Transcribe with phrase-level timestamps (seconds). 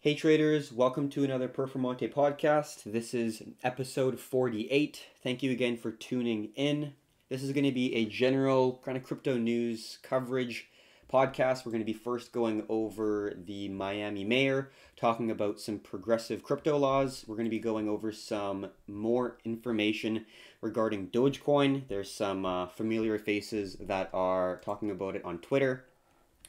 [0.00, 2.84] Hey traders, welcome to another Performante podcast.
[2.84, 5.02] This is episode 48.
[5.24, 6.92] Thank you again for tuning in.
[7.28, 10.68] This is going to be a general kind of crypto news coverage
[11.12, 11.66] podcast.
[11.66, 16.78] We're going to be first going over the Miami mayor, talking about some progressive crypto
[16.78, 17.24] laws.
[17.26, 20.26] We're going to be going over some more information
[20.60, 21.88] regarding Dogecoin.
[21.88, 25.86] There's some uh, familiar faces that are talking about it on Twitter.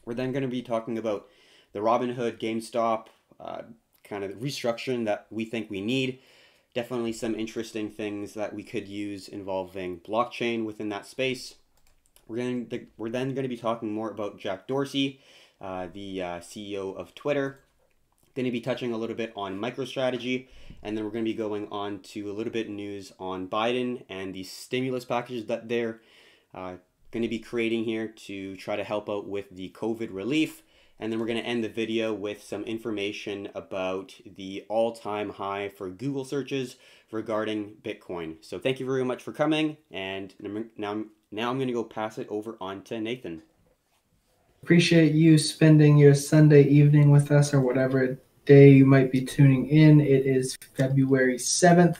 [0.05, 1.27] We're then going to be talking about
[1.73, 3.07] the Robinhood, GameStop,
[3.39, 3.61] uh,
[4.04, 6.20] kind of restructuring that we think we need.
[6.74, 11.56] Definitely some interesting things that we could use involving blockchain within that space.
[12.28, 15.20] We're going to, we're then going to be talking more about Jack Dorsey,
[15.60, 17.60] uh, the uh, CEO of Twitter.
[18.36, 20.47] Going to be touching a little bit on MicroStrategy,
[20.83, 24.04] and then we're going to be going on to a little bit news on Biden
[24.08, 26.00] and the stimulus packages that they're
[26.54, 26.75] uh,
[27.11, 30.61] going to be creating here to try to help out with the COVID relief.
[31.00, 35.69] And then we're going to end the video with some information about the all-time high
[35.69, 36.75] for Google searches
[37.11, 38.36] regarding Bitcoin.
[38.41, 39.78] So thank you very much for coming.
[39.91, 40.33] And
[40.78, 43.44] now, now I'm going to go pass it over on to Nathan.
[44.61, 49.67] Appreciate you spending your Sunday evening with us or whatever day you might be tuning
[49.69, 50.02] in.
[50.02, 52.00] It is February 7th.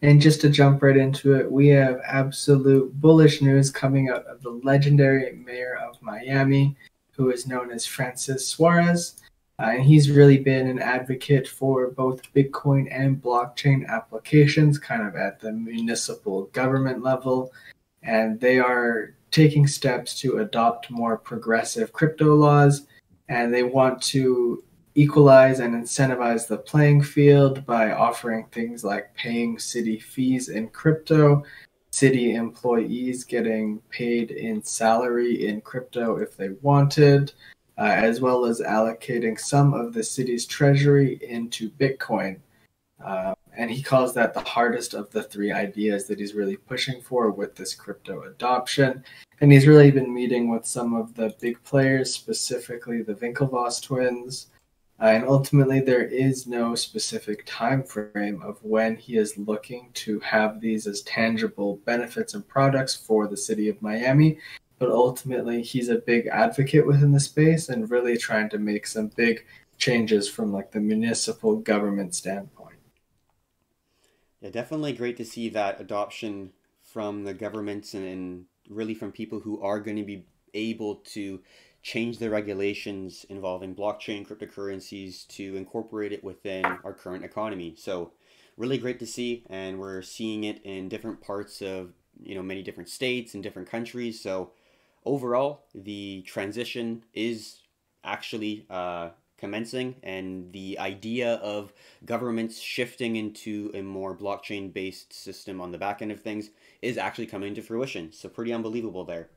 [0.00, 4.42] And just to jump right into it, we have absolute bullish news coming out of
[4.42, 6.76] the legendary mayor of Miami
[7.18, 9.20] who is known as Francis Suarez.
[9.60, 15.16] Uh, and he's really been an advocate for both Bitcoin and blockchain applications, kind of
[15.16, 17.52] at the municipal government level.
[18.04, 22.86] And they are taking steps to adopt more progressive crypto laws.
[23.28, 24.62] And they want to
[24.94, 31.42] equalize and incentivize the playing field by offering things like paying city fees in crypto
[31.98, 37.32] city employees getting paid in salary in crypto if they wanted,
[37.76, 42.38] uh, as well as allocating some of the city's treasury into Bitcoin.
[43.04, 47.00] Uh, and he calls that the hardest of the three ideas that he's really pushing
[47.00, 49.02] for with this crypto adoption.
[49.40, 54.48] And he's really been meeting with some of the big players, specifically the Winklevoss twins,
[55.00, 60.18] uh, and ultimately, there is no specific time frame of when he is looking to
[60.20, 64.38] have these as tangible benefits and products for the city of Miami.
[64.80, 69.08] But ultimately, he's a big advocate within the space and really trying to make some
[69.14, 69.44] big
[69.76, 72.76] changes from like the municipal government standpoint.
[74.40, 79.38] Yeah, definitely great to see that adoption from the governments and, and really from people
[79.38, 81.40] who are going to be able to
[81.82, 87.74] change the regulations involving blockchain cryptocurrencies to incorporate it within our current economy.
[87.76, 88.12] So
[88.56, 92.62] really great to see and we're seeing it in different parts of you know many
[92.62, 94.20] different states and different countries.
[94.20, 94.50] So
[95.04, 97.60] overall the transition is
[98.04, 101.72] actually uh, commencing and the idea of
[102.04, 106.50] governments shifting into a more blockchain based system on the back end of things
[106.82, 108.12] is actually coming to fruition.
[108.12, 109.30] So pretty unbelievable there.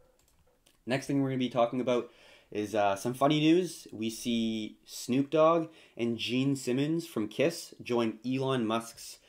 [0.88, 2.10] Next thing we're going to be talking about
[2.52, 3.88] is uh, some funny news.
[3.92, 9.20] We see Snoop Dogg and Gene Simmons from Kiss join Elon Musk's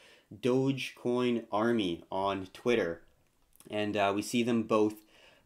[0.41, 3.03] Dogecoin army on Twitter.
[3.71, 4.95] And uh, we see them both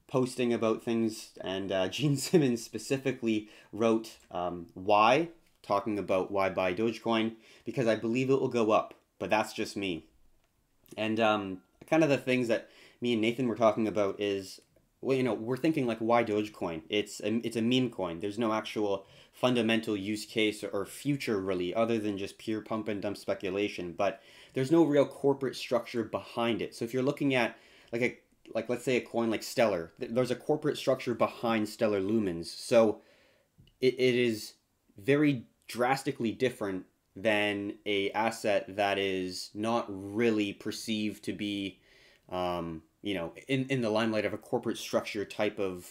[0.09, 1.31] posting about things.
[1.41, 5.29] And uh, Gene Simmons specifically wrote um, why,
[5.63, 7.33] talking about why buy Dogecoin,
[7.65, 8.95] because I believe it will go up.
[9.19, 10.05] But that's just me.
[10.97, 12.69] And um, kind of the things that
[13.01, 14.61] me and Nathan were talking about is
[15.07, 16.83] well, you know, we're thinking like, why Dogecoin?
[16.89, 18.19] It's a, it's a meme coin.
[18.19, 23.01] There's no actual fundamental use case or future really, other than just pure pump and
[23.01, 23.93] dump speculation.
[23.93, 24.21] But
[24.53, 26.75] there's no real corporate structure behind it.
[26.75, 27.57] So if you're looking at
[27.93, 28.19] like a
[28.53, 32.47] like let's say a coin like Stellar, there's a corporate structure behind Stellar Lumens.
[32.47, 33.01] So
[33.81, 34.55] it, it is
[34.99, 36.85] very drastically different
[37.15, 41.79] than a asset that is not really perceived to be
[42.29, 45.89] um, you know, in, in the limelight of a corporate structure type of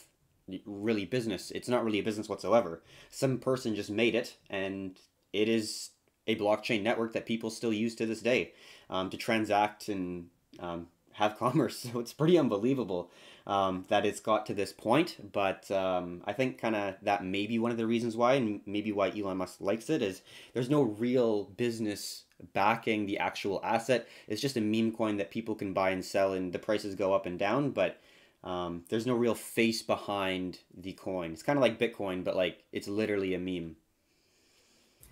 [0.66, 1.50] really business.
[1.52, 2.84] It's not really a business whatsoever.
[3.10, 5.00] Some person just made it, and
[5.32, 5.92] it is
[6.28, 8.52] a blockchain network that people still use to this day
[8.90, 10.28] um, to transact and
[10.60, 11.80] um, have commerce.
[11.80, 13.10] So it's pretty unbelievable
[13.48, 15.32] um, that it's got to this point.
[15.32, 18.60] But um, I think kind of that may be one of the reasons why, and
[18.66, 20.22] maybe why Elon Musk likes it, is
[20.54, 24.08] there's no real business backing the actual asset.
[24.28, 27.14] It's just a meme coin that people can buy and sell, and the prices go
[27.14, 27.72] up and down.
[27.72, 28.00] But
[28.44, 31.32] um, there's no real face behind the coin.
[31.32, 33.76] It's kind of like Bitcoin, but like it's literally a meme.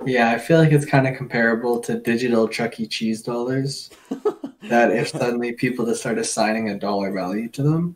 [0.05, 2.87] Yeah, I feel like it's kind of comparable to digital Chuck E.
[2.87, 3.89] Cheese dollars.
[4.63, 7.95] that if suddenly people just start assigning a dollar value to them,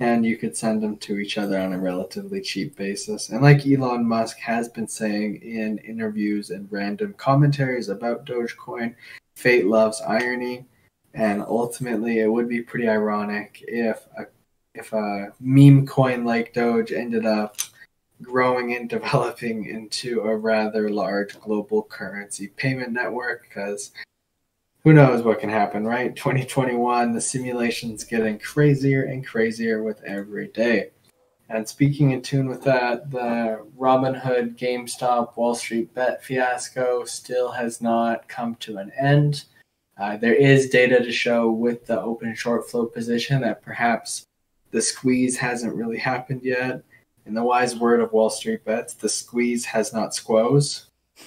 [0.00, 3.28] and you could send them to each other on a relatively cheap basis.
[3.28, 8.94] And like Elon Musk has been saying in interviews and random commentaries about Dogecoin,
[9.34, 10.66] fate loves irony,
[11.14, 14.24] and ultimately it would be pretty ironic if a
[14.74, 17.56] if a meme coin like Doge ended up
[18.22, 23.92] growing and developing into a rather large global currency payment network because
[24.84, 26.14] who knows what can happen, right?
[26.16, 30.90] 2021, the simulation's getting crazier and crazier with every day.
[31.48, 37.82] And speaking in tune with that, the Robinhood, GameStop, Wall Street bet fiasco still has
[37.82, 39.44] not come to an end.
[39.98, 44.24] Uh, there is data to show with the open short flow position that perhaps
[44.70, 46.82] the squeeze hasn't really happened yet.
[47.26, 50.86] In the wise word of Wall Street bets, the squeeze has not squoze,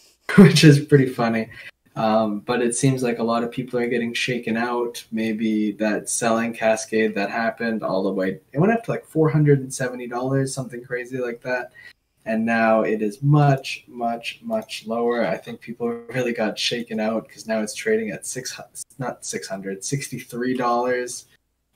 [0.36, 1.50] which is pretty funny.
[1.96, 5.02] Um, but it seems like a lot of people are getting shaken out.
[5.10, 10.48] Maybe that selling cascade that happened all the way, it went up to like $470,
[10.48, 11.72] something crazy like that.
[12.26, 15.26] And now it is much, much, much lower.
[15.26, 18.60] I think people really got shaken out because now it's trading at six,
[18.98, 21.24] not 600, $63.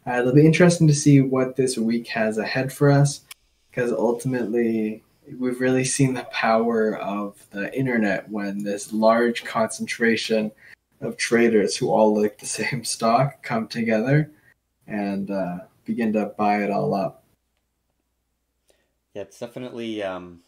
[0.06, 3.23] Uh, it'll be interesting to see what this week has ahead for us
[3.70, 5.02] because ultimately
[5.38, 10.50] we've really seen the power of the internet when this large concentration
[11.00, 14.30] of traders who all like the same stock come together
[14.86, 17.24] and uh, begin to buy it all up.
[19.14, 20.02] Yeah, it's definitely.
[20.02, 20.40] Um,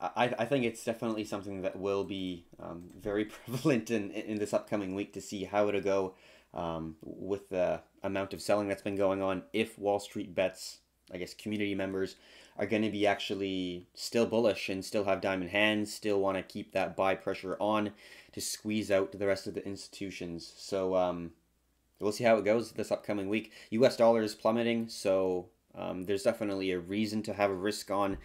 [0.00, 4.54] I I think it's definitely something that will be um, very prevalent in in this
[4.54, 6.14] upcoming week to see how it'll go
[6.54, 9.42] um, with the amount of selling that's been going on.
[9.52, 10.78] If Wall Street bets,
[11.12, 12.16] I guess, community members
[12.56, 16.42] are going to be actually still bullish and still have diamond hands, still want to
[16.42, 17.90] keep that buy pressure on
[18.32, 20.52] to squeeze out the rest of the institutions.
[20.56, 21.32] So um,
[21.98, 23.52] we'll see how it goes this upcoming week.
[23.70, 23.96] U.S.
[23.96, 28.18] dollar is plummeting, so um, there's definitely a reason to have a risk on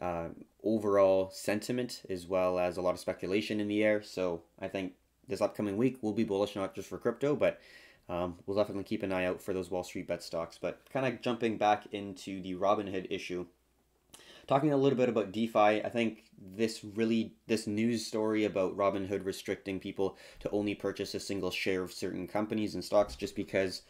[0.00, 0.28] uh,
[0.62, 4.02] overall sentiment as well as a lot of speculation in the air.
[4.02, 4.94] So I think
[5.28, 7.60] this upcoming week will be bullish not just for crypto, but
[8.08, 10.58] um, we'll definitely keep an eye out for those Wall Street bet stocks.
[10.60, 13.46] But kind of jumping back into the Robinhood issue,
[14.46, 19.24] talking a little bit about DeFi, I think this really this news story about Robinhood
[19.24, 23.82] restricting people to only purchase a single share of certain companies and stocks just because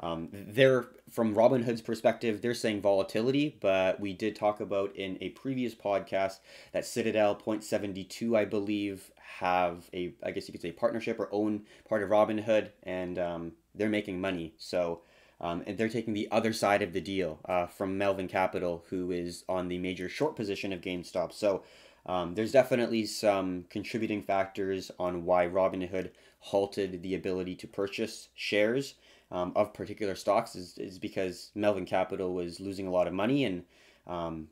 [0.00, 5.30] um, they're from Robinhood's perspective, they're saying volatility, but we did talk about in a
[5.30, 6.40] previous podcast
[6.72, 11.20] that Citadel Point Seventy Two, I believe, have a I guess you could say partnership
[11.20, 14.54] or own part of Robinhood, and um, they're making money.
[14.58, 15.02] So
[15.42, 19.10] um, and they're taking the other side of the deal uh, from Melvin Capital, who
[19.10, 21.32] is on the major short position of GameStop.
[21.32, 21.64] So
[22.06, 28.94] um, there's definitely some contributing factors on why Robinhood halted the ability to purchase shares
[29.30, 33.44] um, of particular stocks is, is because Melvin Capital was losing a lot of money
[33.44, 33.64] and
[34.06, 34.48] um,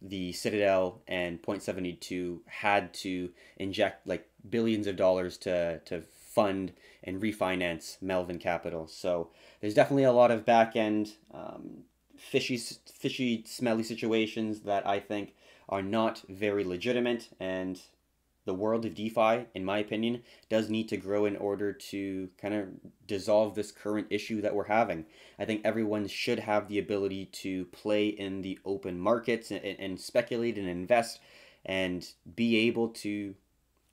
[0.00, 6.02] the Citadel and Point Seventy Two had to inject like billions of dollars to to
[6.02, 6.72] fund
[7.04, 8.86] and refinance Melvin Capital.
[8.86, 9.30] So
[9.60, 11.84] there's definitely a lot of back end um,
[12.16, 15.34] fishy, fishy, smelly situations that I think
[15.68, 17.28] are not very legitimate.
[17.38, 17.80] And
[18.44, 22.54] the world of DeFi, in my opinion, does need to grow in order to kind
[22.54, 22.68] of
[23.06, 25.04] dissolve this current issue that we're having.
[25.38, 30.00] I think everyone should have the ability to play in the open markets and, and
[30.00, 31.20] speculate and invest
[31.64, 33.34] and be able to,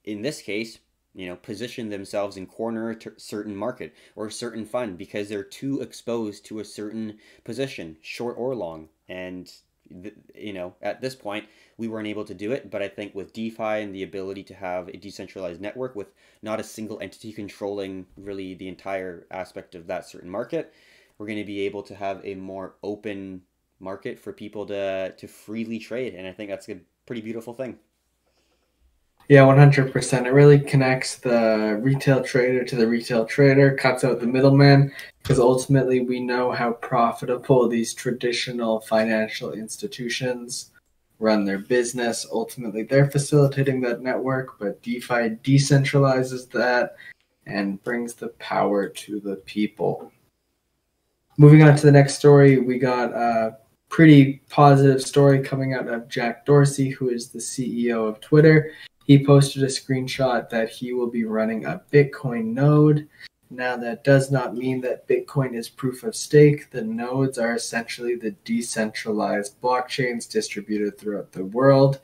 [0.06, 0.80] in this case,
[1.16, 5.44] you know, position themselves in corner a certain market or a certain fund because they're
[5.44, 8.90] too exposed to a certain position, short or long.
[9.08, 9.52] And
[10.34, 11.46] you know, at this point,
[11.78, 12.70] we weren't able to do it.
[12.72, 16.08] But I think with DeFi and the ability to have a decentralized network with
[16.42, 20.74] not a single entity controlling really the entire aspect of that certain market,
[21.18, 23.42] we're going to be able to have a more open
[23.80, 26.16] market for people to to freely trade.
[26.16, 27.78] And I think that's a pretty beautiful thing.
[29.28, 30.26] Yeah, 100%.
[30.28, 34.92] It really connects the retail trader to the retail trader, cuts out the middleman,
[35.24, 40.72] because ultimately we know how profitable these traditional financial institutions
[41.18, 42.28] run their business.
[42.32, 46.96] Ultimately, they're facilitating that network, but DeFi decentralizes that
[47.48, 50.12] and brings the power to the people.
[51.38, 53.58] Moving on to the next story, we got a
[53.90, 58.72] pretty positive story coming out of Jack Dorsey, who is the CEO of Twitter
[59.06, 63.08] he posted a screenshot that he will be running a Bitcoin node.
[63.52, 66.72] Now, that does not mean that Bitcoin is proof of stake.
[66.72, 72.00] The nodes are essentially the decentralized blockchains distributed throughout the world.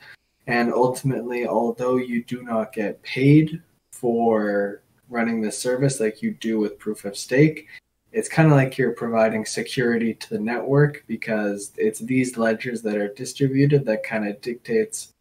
[0.46, 6.60] And ultimately, although you do not get paid for running the service like you do
[6.60, 7.68] with proof of stake,
[8.12, 12.98] it's kind of like you're providing security to the network because it's these ledgers that
[12.98, 15.14] are distributed that kind of dictates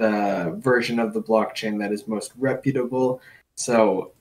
[0.00, 3.20] the version of the blockchain that is most reputable.
[3.54, 4.12] So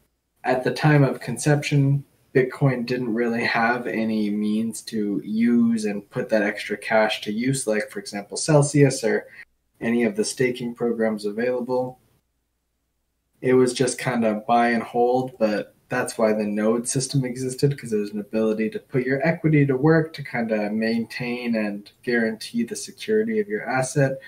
[0.43, 2.03] at the time of conception,
[2.35, 7.65] Bitcoin didn't really have any means to use and put that extra cash to use,
[7.65, 9.27] like, for example, Celsius or
[9.81, 11.99] any of the staking programs available.
[13.41, 17.71] It was just kind of buy and hold, but that's why the node system existed
[17.71, 21.89] because there's an ability to put your equity to work to kind of maintain and
[22.03, 24.19] guarantee the security of your asset.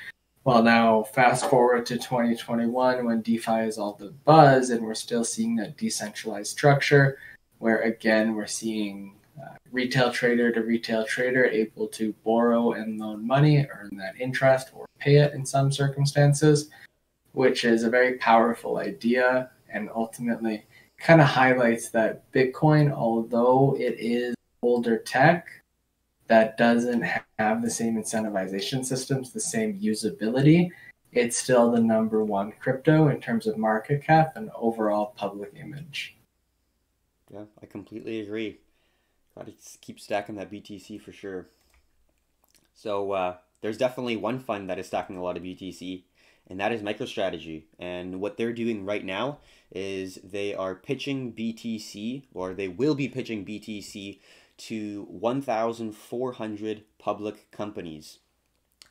[0.44, 5.24] Well, now fast forward to 2021 when DeFi is all the buzz and we're still
[5.24, 7.20] seeing that decentralized structure
[7.60, 13.26] where again we're seeing uh, retail trader to retail trader able to borrow and loan
[13.26, 16.72] money, earn that interest, or pay it in some circumstances,
[17.34, 20.66] which is a very powerful idea and ultimately
[20.98, 24.34] kind of highlights that Bitcoin, although it is
[24.64, 25.61] older tech,
[26.32, 27.04] that doesn't
[27.38, 30.70] have the same incentivization systems, the same usability,
[31.12, 36.16] it's still the number one crypto in terms of market cap and overall public image.
[37.30, 38.60] Yeah, I completely agree.
[39.36, 41.48] Got to keep stacking that BTC for sure.
[42.74, 46.04] So uh, there's definitely one fund that is stacking a lot of BTC,
[46.48, 47.64] and that is MicroStrategy.
[47.78, 53.10] And what they're doing right now is they are pitching BTC, or they will be
[53.10, 54.20] pitching BTC
[54.68, 58.20] to 1,400 public companies.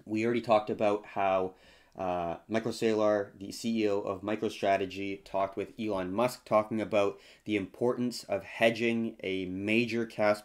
[0.04, 1.54] We already talked about how
[1.96, 8.24] uh, Michael Saylor, the CEO of MicroStrategy, talked with Elon Musk talking about the importance
[8.24, 10.38] of hedging a major cash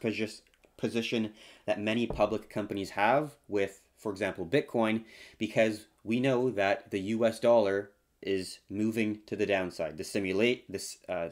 [0.78, 1.34] position
[1.66, 5.06] that many public companies have with, for example, Bitcoin,
[5.38, 7.92] because we know that the US dollar
[8.22, 9.98] is moving to the downside.
[9.98, 11.30] The stimulate this uh,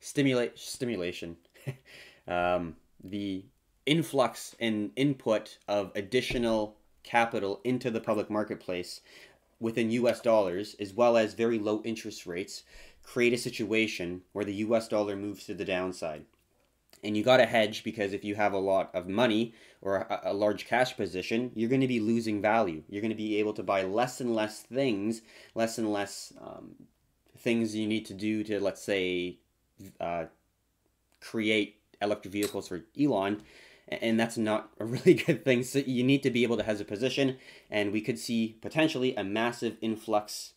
[0.00, 1.36] stimulate stimulation,
[2.26, 3.44] um, the
[3.86, 9.00] influx and input of additional capital into the public marketplace
[9.60, 12.64] within US dollars, as well as very low interest rates,
[13.02, 16.24] create a situation where the US dollar moves to the downside.
[17.04, 20.20] And you got to hedge because if you have a lot of money or a,
[20.24, 22.84] a large cash position, you're going to be losing value.
[22.88, 25.22] You're going to be able to buy less and less things,
[25.54, 26.74] less and less um,
[27.38, 29.38] things you need to do to, let's say,
[30.00, 30.26] uh,
[31.20, 33.42] create electric vehicles for Elon
[33.88, 35.62] and that's not a really good thing.
[35.62, 37.36] So you need to be able to have a position,
[37.70, 40.54] and we could see potentially a massive influx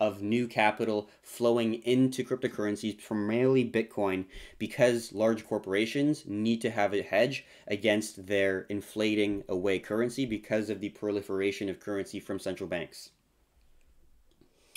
[0.00, 4.26] of new capital flowing into cryptocurrencies, primarily Bitcoin,
[4.56, 10.78] because large corporations need to have a hedge against their inflating away currency because of
[10.78, 13.10] the proliferation of currency from central banks.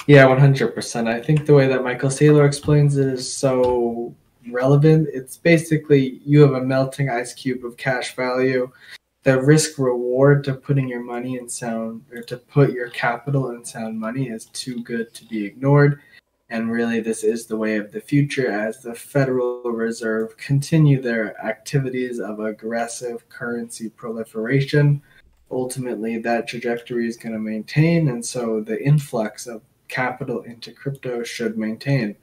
[0.07, 1.07] Yeah, 100%.
[1.07, 4.15] I think the way that Michael Saylor explains it is so
[4.49, 5.09] relevant.
[5.13, 8.71] It's basically you have a melting ice cube of cash value.
[9.23, 13.63] The risk reward to putting your money in sound or to put your capital in
[13.63, 16.01] sound money is too good to be ignored.
[16.49, 21.39] And really, this is the way of the future as the Federal Reserve continue their
[21.45, 25.01] activities of aggressive currency proliferation.
[25.49, 31.23] Ultimately, that trajectory is going to maintain, and so the influx of capital into crypto
[31.23, 32.17] should maintain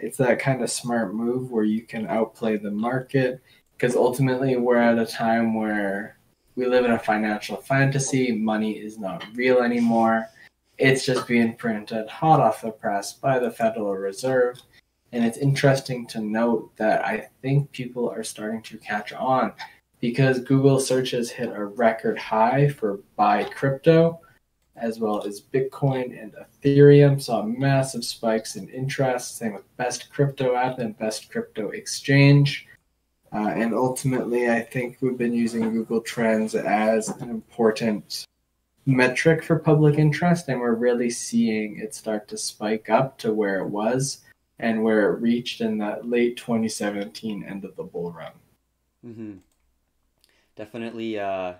[0.00, 3.40] it's that kind of smart move where you can outplay the market
[3.76, 6.18] because ultimately we're at a time where
[6.56, 8.32] we live in a financial fantasy.
[8.32, 10.28] Money is not real anymore.
[10.78, 14.60] It's just being printed hot off the press by the Federal Reserve.
[15.12, 19.52] And it's interesting to note that I think people are starting to catch on
[20.00, 24.20] because Google searches hit a record high for buy crypto
[24.76, 29.36] as well as Bitcoin and Ethereum saw massive spikes in interest.
[29.36, 32.66] Same with Best Crypto App and Best Crypto Exchange.
[33.32, 38.26] Uh, and ultimately, I think we've been using Google Trends as an important
[38.86, 43.60] metric for public interest, and we're really seeing it start to spike up to where
[43.60, 44.24] it was
[44.58, 48.32] and where it reached in that late 2017 end of the bull run.
[49.06, 49.32] Mm-hmm.
[50.56, 51.54] Definitely, uh,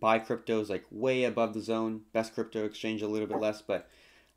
[0.00, 2.02] buy cryptos like way above the zone.
[2.12, 3.88] Best crypto exchange a little bit less, but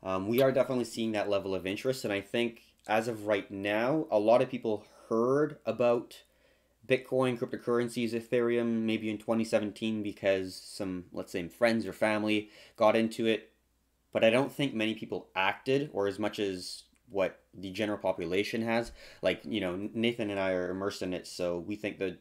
[0.02, 2.04] um, we are definitely seeing that level of interest.
[2.04, 6.22] And I think as of right now, a lot of people heard about
[6.86, 13.26] Bitcoin, cryptocurrencies, Ethereum, maybe in 2017 because some, let's say, friends or family got into
[13.26, 13.52] it.
[14.12, 18.62] But I don't think many people acted, or as much as what the general population
[18.62, 18.90] has.
[19.20, 22.16] Like, you know, Nathan and I are immersed in it, so we think the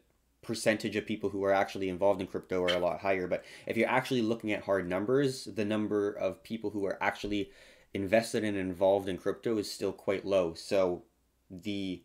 [0.47, 3.27] percentage of people who are actually involved in crypto are a lot higher.
[3.27, 7.51] But if you're actually looking at hard numbers, the number of people who are actually
[7.93, 10.53] invested and involved in crypto is still quite low.
[10.55, 11.03] So
[11.51, 12.01] the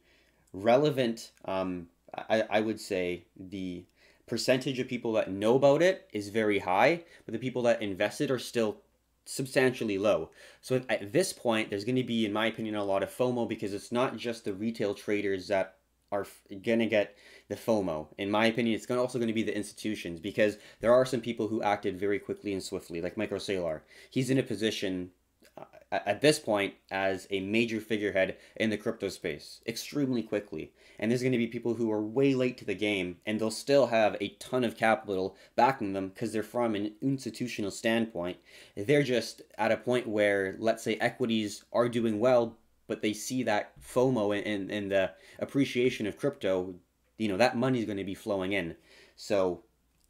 [0.52, 3.84] relevant um, I, I would say the
[4.26, 8.30] percentage of people that know about it is very high, but the people that invested
[8.30, 8.78] are still
[9.24, 10.30] substantially low.
[10.60, 13.48] So at this point, there's going to be, in my opinion, a lot of FOMO
[13.48, 15.76] because it's not just the retail traders that
[16.12, 16.26] are
[16.62, 17.16] going to get
[17.48, 18.06] the FOMO.
[18.18, 21.48] In my opinion, it's also going to be the institutions because there are some people
[21.48, 23.80] who acted very quickly and swiftly, like Michael Saylor.
[24.10, 25.10] He's in a position
[25.58, 30.72] uh, at this point as a major figurehead in the crypto space extremely quickly.
[30.98, 33.50] And there's going to be people who are way late to the game and they'll
[33.50, 38.38] still have a ton of capital backing them because they're from an institutional standpoint.
[38.76, 43.42] They're just at a point where, let's say, equities are doing well, but they see
[43.44, 46.74] that FOMO and, and the appreciation of crypto,
[47.18, 48.76] you know, that money is going to be flowing in.
[49.16, 49.62] So,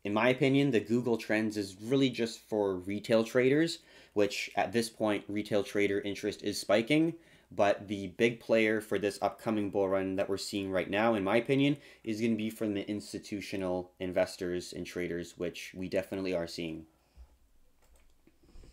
[0.05, 3.79] in my opinion, the Google Trends is really just for retail traders
[4.15, 7.15] which at this point retail trader interest is spiking.
[7.55, 11.23] But the big player for this upcoming bull run that we're seeing right now, in
[11.23, 16.35] my opinion, is going to be from the institutional investors and traders, which we definitely
[16.35, 16.87] are seeing.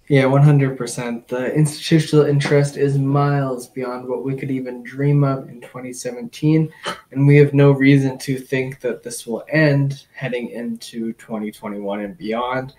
[0.10, 1.28] Yeah, 100%.
[1.28, 6.74] The institutional interest is miles beyond what we could even dream of in 2017.
[7.12, 12.18] And we have no reason to think that this will end heading into 2021 and
[12.18, 12.74] beyond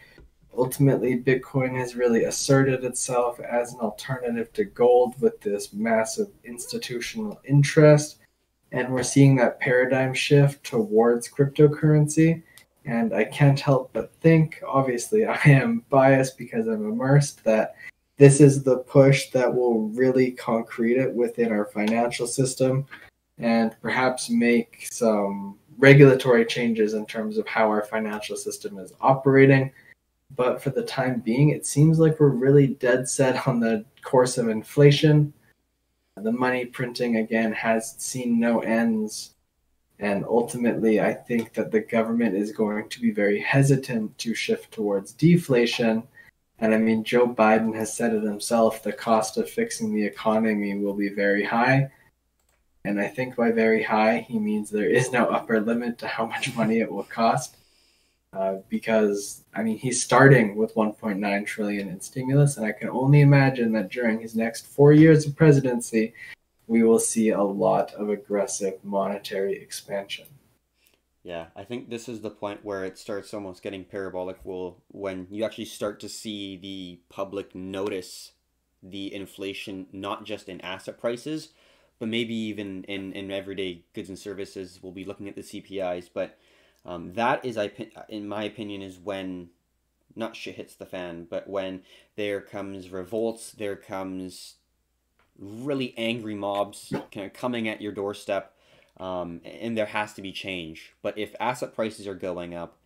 [0.56, 7.40] ultimately bitcoin has really asserted itself as an alternative to gold with this massive institutional
[7.44, 8.18] interest
[8.72, 12.42] and we're seeing that paradigm shift towards cryptocurrency
[12.84, 17.74] and i can't help but think obviously i am biased because i'm immersed that
[18.16, 22.86] this is the push that will really concrete it within our financial system
[23.38, 29.72] and perhaps make some regulatory changes in terms of how our financial system is operating
[30.36, 34.38] but for the time being, it seems like we're really dead set on the course
[34.38, 35.32] of inflation.
[36.16, 39.34] The money printing, again, has seen no ends.
[40.00, 44.72] And ultimately, I think that the government is going to be very hesitant to shift
[44.72, 46.04] towards deflation.
[46.58, 50.74] And I mean, Joe Biden has said it himself the cost of fixing the economy
[50.74, 51.90] will be very high.
[52.86, 56.24] And I think by very high, he means there is no upper limit to how
[56.24, 57.56] much money it will cost.
[58.32, 63.20] Uh, because I mean he's starting with 1.9 trillion in stimulus, and I can only
[63.20, 66.14] imagine that during his next four years of presidency,
[66.70, 70.26] we will see a lot of aggressive monetary expansion.
[71.24, 74.36] Yeah, I think this is the point where it starts almost getting parabolic.
[74.44, 78.32] Well, when you actually start to see the public notice
[78.84, 81.48] the inflation, not just in asset prices,
[81.98, 84.78] but maybe even in, in everyday goods and services.
[84.80, 86.38] We'll be looking at the CPIs, but
[86.86, 87.58] um, that is,
[88.08, 89.50] in my opinion, is when
[90.14, 91.82] not shit hits the fan, but when
[92.14, 94.54] there comes revolts, there comes
[95.40, 98.54] really angry mobs kind of coming at your doorstep,
[98.98, 100.92] um, and there has to be change.
[101.02, 102.76] But if asset prices are going up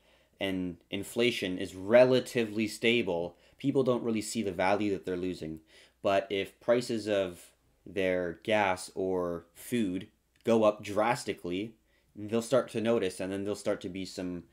[0.41, 5.61] and inflation is relatively stable, people don't really see the value that they're losing.
[6.03, 7.51] But if prices of
[7.85, 10.09] their gas or food
[10.45, 11.75] go up drastically,
[12.15, 14.45] they'll start to notice, and then there'll start to be some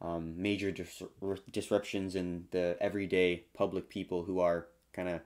[0.00, 1.02] um, major dis-
[1.50, 5.20] disruptions in the everyday public people who are kind of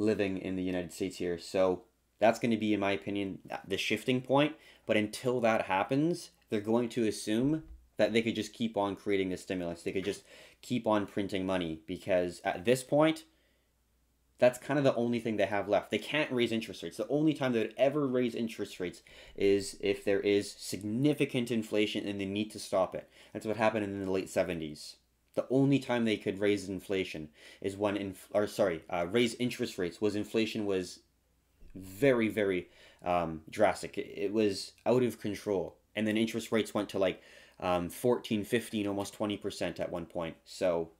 [0.00, 1.38] living in the United States here.
[1.38, 1.82] So
[2.18, 4.54] that's going to be, in my opinion, the shifting point.
[4.86, 7.64] But until that happens, they're going to assume
[7.96, 9.82] that they could just keep on creating the stimulus.
[9.82, 10.24] They could just
[10.62, 13.24] keep on printing money because at this point,
[14.38, 15.90] that's kind of the only thing they have left.
[15.90, 16.96] They can't raise interest rates.
[16.96, 19.02] The only time they would ever raise interest rates
[19.36, 23.10] is if there is significant inflation and they need to stop it.
[23.34, 24.94] That's what happened in the late 70s.
[25.34, 27.28] The only time they could raise inflation
[27.60, 31.00] is when, in, or sorry, uh, raise interest rates was inflation was
[31.74, 32.68] very, very
[33.04, 33.96] um, drastic.
[33.96, 35.76] It, it, was out of control.
[35.94, 37.22] And then interest rates went to like
[37.60, 40.36] um, 14, 15, almost 20% at one point.
[40.44, 40.90] So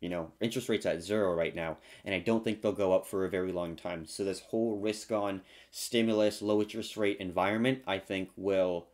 [0.00, 3.06] you know, interest rates at zero right now, and I don't think they'll go up
[3.06, 4.06] for a very long time.
[4.06, 8.86] So this whole risk on stimulus, low interest rate environment, I think will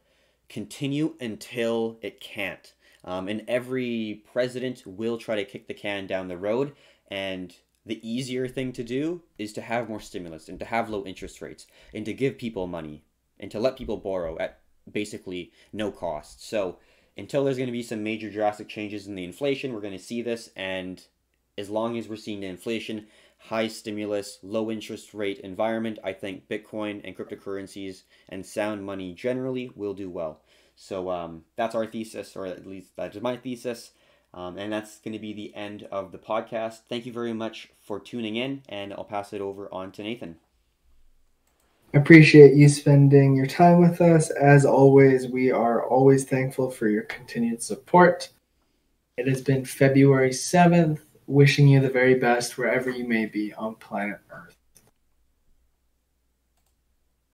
[0.49, 2.73] continue until it can't.
[3.07, 6.73] Um, and every president will try to kick the can down the road.
[7.09, 11.05] And the easier thing to do is to have more stimulus and to have low
[11.05, 13.05] interest rates and to give people money
[13.38, 14.59] and to let people borrow at
[14.90, 16.47] basically no cost.
[16.47, 16.79] So
[17.16, 19.99] until there's going to be some major drastic changes in the inflation, we're going to
[19.99, 20.51] see this.
[20.57, 21.03] And
[21.57, 23.07] as long as we're seeing the inflation,
[23.38, 29.71] high stimulus, low interest rate environment, I think Bitcoin and cryptocurrencies and sound money generally
[29.75, 30.42] will do well.
[30.77, 33.93] So um, that's our thesis, or at least that is my thesis.
[34.35, 36.81] Um, and that's going to be the end of the podcast.
[36.89, 40.37] Thank you very much for tuning in, and I'll pass it over on to Nathan.
[41.95, 44.29] I appreciate you spending your time with us.
[44.31, 48.29] As always, we are always thankful for your continued support.
[49.17, 53.77] It has been February 7th, wishing you the very best wherever you may be on
[53.77, 54.56] planet Earth.